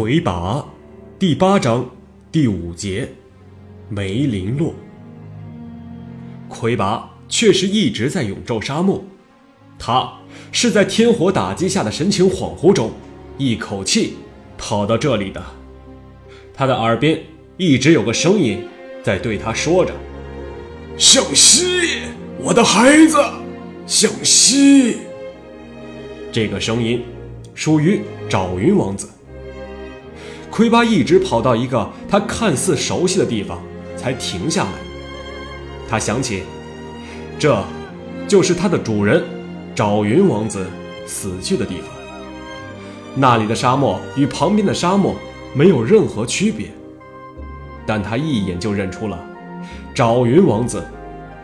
[0.00, 0.64] 魁拔，
[1.18, 1.86] 第八章
[2.32, 3.06] 第五节，
[3.90, 4.74] 梅林洛。
[6.48, 9.04] 魁拔确实一直在永昼沙漠，
[9.78, 10.10] 他
[10.52, 12.90] 是在天火打击下的神情恍惚中，
[13.36, 14.14] 一口气
[14.56, 15.44] 跑到这里的。
[16.54, 17.20] 他的耳边
[17.58, 18.64] 一直有个声音
[19.02, 19.92] 在对他说着
[20.96, 21.66] ：“向西，
[22.38, 23.18] 我的孩子，
[23.86, 24.96] 向西。”
[26.32, 27.02] 这个声音
[27.54, 29.06] 属于找云王子。
[30.50, 33.58] 魁拔一直跑到一个他看似熟悉的地方，
[33.96, 34.70] 才停下来。
[35.88, 36.42] 他想起，
[37.38, 37.64] 这，
[38.28, 39.22] 就是他的主人，
[39.74, 40.66] 找云王子
[41.06, 41.88] 死去的地方。
[43.14, 45.14] 那里的沙漠与旁边的沙漠
[45.54, 46.68] 没有任何区别，
[47.86, 49.18] 但他一眼就认出了，
[49.94, 50.84] 找云王子，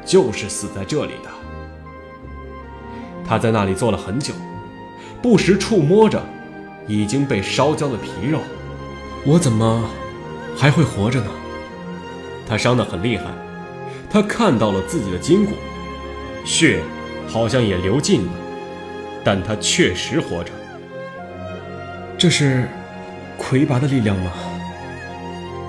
[0.04, 1.30] 就是死在这里的。
[3.26, 4.32] 他在那里坐了很久，
[5.20, 6.22] 不时触摸着
[6.86, 8.38] 已经被烧焦的皮肉。
[9.28, 9.82] 我怎么
[10.56, 11.26] 还会活着呢？
[12.48, 13.24] 他伤得很厉害，
[14.08, 15.54] 他看到了自己的筋骨，
[16.44, 16.80] 血
[17.26, 18.32] 好像也流尽了，
[19.24, 20.52] 但他确实活着。
[22.16, 22.68] 这是
[23.36, 24.30] 魁拔的力量吗？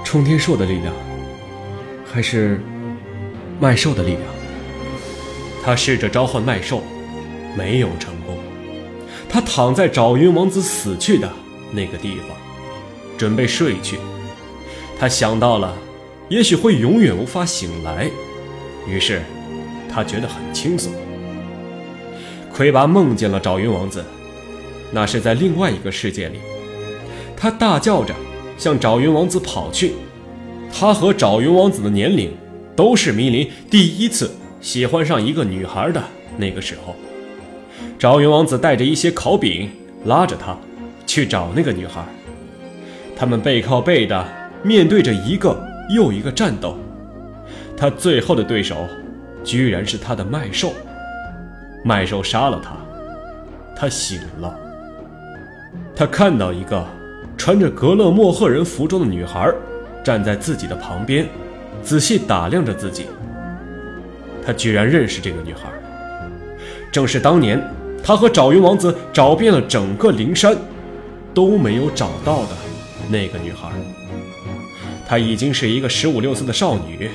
[0.05, 0.93] 冲天硕的力量，
[2.05, 2.61] 还是
[3.59, 4.21] 麦兽的力量？
[5.63, 6.83] 他试着召唤麦兽，
[7.57, 8.37] 没有成功。
[9.27, 11.27] 他躺在找云王子死去的
[11.71, 12.37] 那个地方。
[13.17, 13.97] 准备睡去，
[14.99, 15.75] 他想到了，
[16.29, 18.09] 也许会永远无法醒来，
[18.87, 19.21] 于是
[19.91, 20.93] 他觉得很轻松。
[22.53, 24.03] 魁拔梦见了找云王子，
[24.91, 26.39] 那是在另外一个世界里，
[27.35, 28.13] 他大叫着
[28.57, 29.93] 向找云王子跑去。
[30.71, 32.31] 他和找云王子的年龄
[32.75, 34.31] 都是迷林第一次
[34.61, 36.03] 喜欢上一个女孩的
[36.37, 36.95] 那个时候。
[37.97, 39.71] 找云王子带着一些烤饼，
[40.05, 40.57] 拉着他
[41.07, 42.05] 去找那个女孩。
[43.17, 44.25] 他们背靠背的
[44.61, 46.77] 面对着一个又一个战斗，
[47.75, 48.87] 他最后的对手，
[49.43, 50.71] 居然是他的麦兽。
[51.83, 52.75] 麦兽杀了他，
[53.75, 54.55] 他醒了。
[55.95, 56.85] 他看到一个
[57.35, 59.51] 穿着格勒莫赫人服装的女孩
[60.03, 61.27] 站在自己的旁边，
[61.81, 63.07] 仔细打量着自己。
[64.45, 65.71] 他居然认识这个女孩，
[66.91, 67.59] 正是当年
[68.03, 70.55] 他和找云王子找遍了整个灵山，
[71.33, 72.49] 都没有找到的。
[73.09, 73.69] 那个女孩，
[75.07, 77.09] 她已经是一个十五六岁的少女，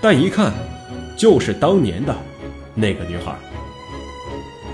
[0.00, 0.52] 但一看，
[1.16, 2.14] 就是当年的
[2.74, 3.34] 那个女孩。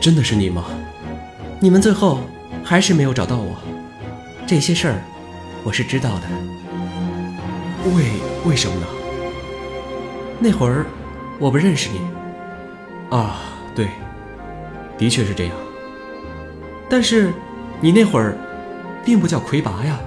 [0.01, 0.65] 真的是你吗？
[1.61, 2.21] 你们最后
[2.63, 3.57] 还是没有找到我，
[4.47, 5.03] 这些事儿
[5.65, 6.23] 我是知道的。
[7.95, 8.05] 为
[8.45, 8.87] 为什么呢？
[10.39, 10.85] 那会儿
[11.39, 12.01] 我不认识你。
[13.17, 13.41] 啊，
[13.75, 13.89] 对，
[14.99, 15.53] 的确是这样。
[16.89, 17.33] 但是
[17.81, 18.37] 你那会儿
[19.05, 19.99] 并不叫魁拔呀。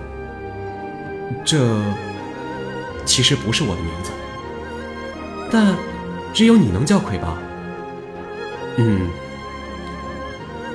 [1.46, 1.82] 这
[3.06, 4.12] 其实不是我的名字，
[5.52, 5.76] 但
[6.34, 7.38] 只有你能叫魁拔。
[8.78, 9.10] 嗯，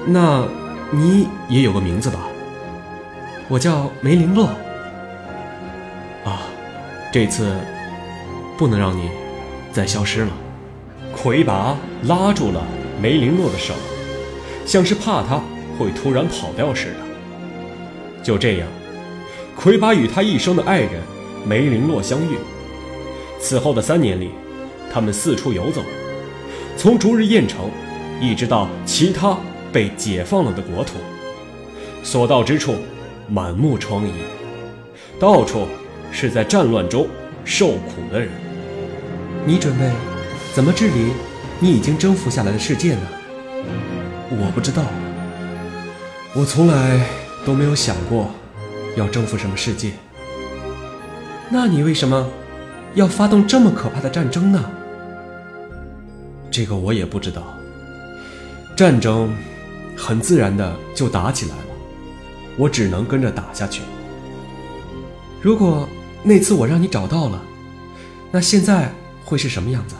[0.07, 0.45] 那
[0.91, 2.19] 你也有个名字吧？
[3.49, 4.47] 我叫梅林洛。
[6.25, 6.43] 啊，
[7.13, 7.57] 这次
[8.57, 9.11] 不能让你
[9.73, 10.33] 再消失了。
[11.15, 12.63] 魁拔拉住了
[13.01, 13.75] 梅林洛的手，
[14.67, 15.41] 像是怕他
[15.79, 18.23] 会突然跑掉似的。
[18.23, 18.69] 就这样。
[19.57, 21.03] 魁拔与他一生的爱人
[21.47, 22.37] 梅林洛相遇。
[23.41, 24.31] 此后的三年里，
[24.93, 25.83] 他们四处游走，
[26.77, 27.71] 从逐日燕城，
[28.21, 29.37] 一直到其他
[29.73, 30.95] 被解放了的国土。
[32.03, 32.75] 所到之处，
[33.29, 34.11] 满目疮痍，
[35.19, 35.67] 到处
[36.11, 37.07] 是在战乱中
[37.45, 38.29] 受苦的人。
[39.47, 39.91] 你准备
[40.55, 41.13] 怎么治理
[41.61, 43.03] 你已经征服下来的世界呢？
[44.31, 44.83] 我不知道，
[46.35, 47.01] 我从来
[47.47, 48.31] 都没有想过。
[48.97, 49.93] 要征服什么世界？
[51.50, 52.28] 那你为什么
[52.94, 54.71] 要发动这么可怕的战争呢？
[56.50, 57.55] 这个我也不知道。
[58.76, 59.32] 战争
[59.96, 61.64] 很自然的就打起来了，
[62.56, 63.82] 我只能跟着打下去。
[65.40, 65.88] 如果
[66.23, 67.43] 那次我让你找到了，
[68.32, 68.90] 那现在
[69.25, 69.94] 会是什么样子？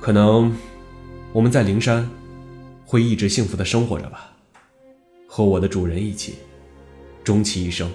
[0.00, 0.52] 可能
[1.32, 2.08] 我们在灵山
[2.86, 4.32] 会一直幸福的生活着吧，
[5.28, 6.36] 和我的主人一起。
[7.30, 7.88] 终其一生。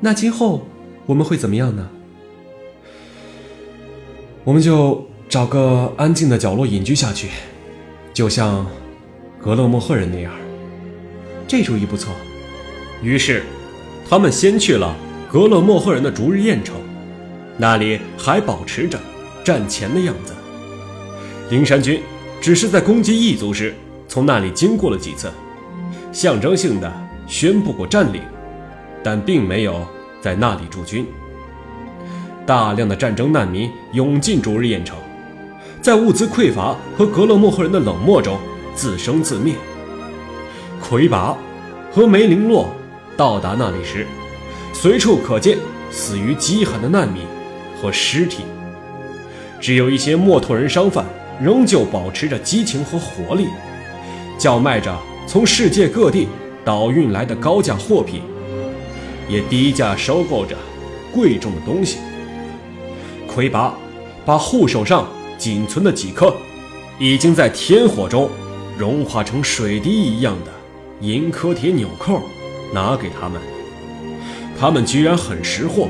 [0.00, 0.66] 那今后
[1.04, 1.86] 我们会怎么样呢？
[4.44, 7.28] 我们就找个安静的角落隐居下去，
[8.14, 8.66] 就像
[9.38, 10.32] 格勒莫赫人那样。
[11.46, 12.10] 这主意不错。
[13.02, 13.42] 于是，
[14.08, 14.96] 他们先去了
[15.30, 16.76] 格勒莫赫人的逐日宴城，
[17.58, 18.98] 那里还保持着
[19.44, 20.32] 战前的样子。
[21.50, 22.00] 灵山军
[22.40, 23.74] 只是在攻击异族时
[24.08, 25.30] 从那里经过了几次，
[26.10, 27.07] 象征性的。
[27.28, 28.22] 宣布过占领，
[29.04, 29.86] 但并没有
[30.20, 31.06] 在那里驻军。
[32.46, 34.96] 大量的战争难民涌进逐日燕城，
[35.82, 38.38] 在物资匮乏和格勒莫赫人的冷漠中
[38.74, 39.54] 自生自灭。
[40.80, 41.36] 魁拔
[41.92, 42.68] 和梅林洛
[43.16, 44.06] 到达那里时，
[44.72, 45.58] 随处可见
[45.90, 47.22] 死于饥寒的难民
[47.80, 48.44] 和尸体，
[49.60, 51.04] 只有一些墨脱人商贩
[51.38, 53.46] 仍旧保持着激情和活力，
[54.38, 54.96] 叫卖着
[55.26, 56.28] 从世界各地
[56.68, 58.20] 倒运来的高价货品，
[59.26, 60.54] 也低价收购着
[61.10, 61.96] 贵重的东西。
[63.26, 63.72] 魁拔
[64.26, 66.30] 把护手上仅存的几颗
[66.98, 68.28] 已经在天火中
[68.76, 70.52] 融化成水滴一样的
[71.00, 72.20] 银科铁纽扣
[72.70, 73.40] 拿给他们，
[74.60, 75.88] 他们居然很识货，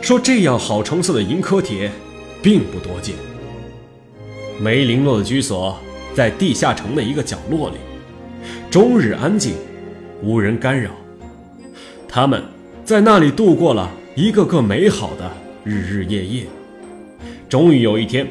[0.00, 1.92] 说这样好成色的银科铁
[2.40, 3.14] 并不多见。
[4.58, 5.76] 梅林诺的居所
[6.14, 7.76] 在地下城的一个角落里，
[8.70, 9.52] 终日安静，
[10.22, 10.90] 无人干扰。
[12.08, 12.42] 他们
[12.84, 15.30] 在那里度过了一个个美好的
[15.64, 16.46] 日日夜夜。
[17.48, 18.26] 终于有一天，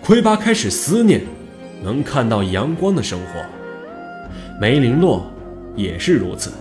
[0.00, 1.20] 奎巴开始思念
[1.82, 3.44] 能看到阳光的生活。
[4.60, 5.26] 梅林洛
[5.74, 6.52] 也是如此。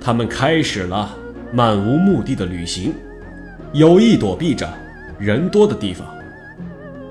[0.00, 1.14] 他们开始了
[1.52, 2.94] 漫无目的的旅行，
[3.72, 4.66] 有意躲避着
[5.18, 6.06] 人多的地方。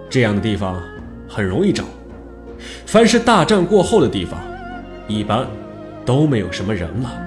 [0.10, 0.82] 这样的地方
[1.28, 1.84] 很容易找。
[2.86, 4.42] 凡是大战过后的地方，
[5.08, 5.48] 一般
[6.10, 7.22] 都没有什么人了。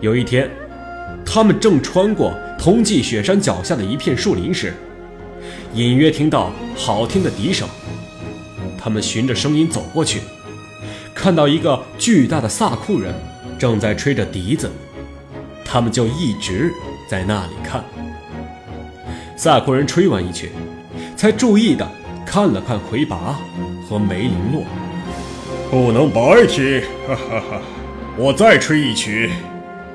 [0.00, 0.50] 有一天，
[1.24, 2.34] 他们正穿过。
[2.58, 4.74] 同济雪山脚下的一片树林时，
[5.72, 7.68] 隐约听到好听的笛声。
[8.76, 10.20] 他们循着声音走过去，
[11.14, 13.14] 看到一个巨大的萨库人
[13.56, 14.68] 正在吹着笛子。
[15.64, 16.72] 他们就一直
[17.08, 17.84] 在那里看。
[19.36, 20.50] 萨库人吹完一曲，
[21.16, 21.88] 才注意的
[22.26, 23.38] 看了看魁拔
[23.88, 24.64] 和梅林洛。
[25.72, 27.62] 不能白听，哈哈哈！
[28.18, 29.32] 我再吹一曲，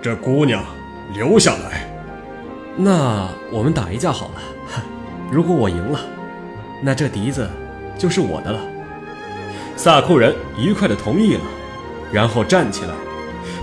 [0.02, 0.66] 这姑娘
[1.14, 1.88] 留下来。
[2.76, 4.84] 那我们打一架好了。
[5.32, 6.00] 如果我赢了，
[6.82, 7.48] 那这笛子
[7.96, 8.60] 就是我的了。
[9.76, 11.42] 萨库人愉快地同意了，
[12.12, 12.94] 然后站起来，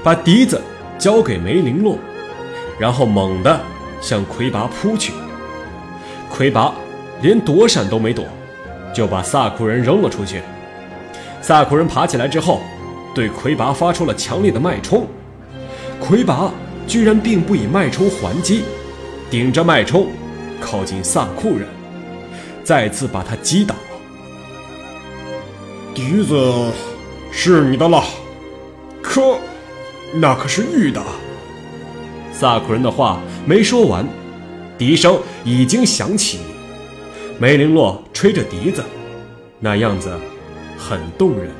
[0.04, 0.62] 把笛子
[0.96, 1.98] 交给梅林洛，
[2.78, 3.60] 然后猛地
[4.00, 5.12] 向魁拔扑去。
[6.30, 6.72] 魁拔
[7.20, 8.24] 连躲闪都没躲，
[8.94, 10.42] 就把萨库人扔了出去。
[11.46, 12.62] 萨库人爬起来之后，
[13.14, 15.06] 对魁拔发出了强烈的脉冲。
[16.00, 16.50] 魁拔
[16.86, 18.64] 居然并不以脉冲还击。
[19.28, 20.06] 顶着脉冲，
[20.58, 21.68] 靠近萨库人，
[22.62, 23.74] 再次把他击倒。
[25.94, 26.72] 笛子
[27.30, 28.02] 是你的了，
[29.02, 29.36] 可
[30.14, 31.02] 那可是玉的。
[32.32, 34.08] 萨库人的话没说完，
[34.78, 36.38] 笛声已经响起。
[37.38, 38.82] 梅林洛吹着笛子，
[39.60, 40.10] 那样子
[40.78, 41.50] 很动人。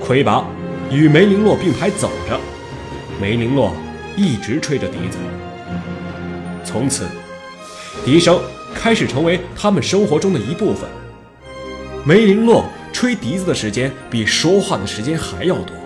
[0.00, 0.44] 魁拔
[0.90, 2.38] 与梅林洛并排走着，
[3.20, 3.72] 梅林洛
[4.16, 5.18] 一直吹着笛子。
[6.64, 7.04] 从此，
[8.04, 8.40] 笛声
[8.74, 10.88] 开始成为他们生活中的一部分。
[12.04, 15.76] 梅林洛吹笛子的时间比说话的时间还要多。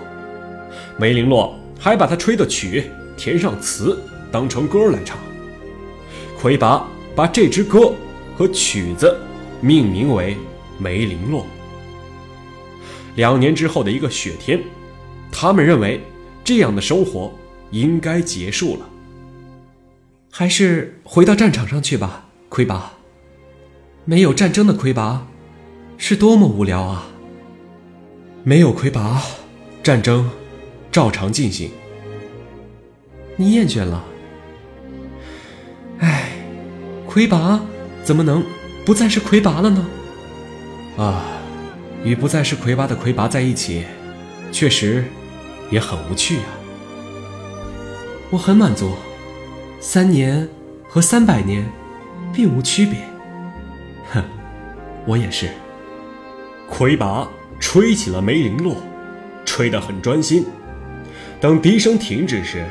[0.97, 3.99] 梅林洛还把他吹的曲填上词，
[4.31, 5.19] 当成歌来唱。
[6.41, 7.93] 魁拔把这支歌
[8.37, 9.17] 和曲子
[9.61, 10.35] 命名为
[10.79, 11.41] 《梅林洛》。
[13.17, 14.61] 两年之后的一个雪天，
[15.31, 16.01] 他们认为
[16.43, 17.33] 这样的生活
[17.71, 18.89] 应该结束了。
[20.31, 22.93] 还是回到战场上去吧，魁拔。
[24.05, 25.27] 没有战争的魁拔，
[25.97, 27.07] 是多么无聊啊！
[28.43, 29.23] 没有魁拔，
[29.83, 30.31] 战争
[30.93, 31.71] 照常进行。
[33.37, 34.05] 你厌倦了？
[36.01, 36.33] 唉，
[37.07, 37.65] 魁拔
[38.03, 38.45] 怎么能
[38.85, 39.87] 不再是魁拔了呢？
[40.99, 41.25] 啊，
[42.05, 43.85] 与不再是魁拔的魁拔在一起，
[44.53, 45.05] 确实
[45.71, 46.49] 也很无趣啊。
[48.31, 48.93] 我很满足。
[49.81, 50.49] 三年
[50.89, 51.65] 和三百年，
[52.33, 52.99] 并无区别。
[54.13, 54.23] 哼，
[55.07, 55.49] 我也是。
[56.69, 58.77] 魁拔吹起了梅林洛，
[59.45, 60.45] 吹得很专心。
[61.41, 62.65] 等笛声停止时，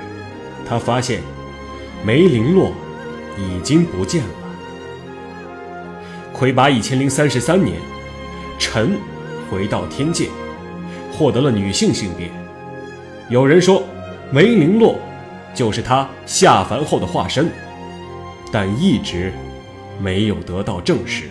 [0.68, 1.22] 他发现
[2.04, 2.72] 梅林洛
[3.38, 4.30] 已经不见了。
[6.32, 7.78] 魁拔一千零三十三年，
[8.58, 8.98] 臣
[9.54, 10.30] 回到天界，
[11.12, 12.28] 获得了女性性别。
[13.30, 13.84] 有人说，
[14.32, 14.98] 梅林洛。
[15.54, 17.48] 就是他下凡后的化身，
[18.52, 19.32] 但一直
[20.02, 21.30] 没有得到证实。